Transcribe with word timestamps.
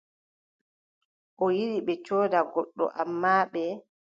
O 1.43 1.45
yiɗi 1.57 1.79
ɓe 1.87 1.93
sooda 2.05 2.39
goɗɗo, 2.53 2.85
ammaa 3.01 3.41
ɓe. 3.51 3.63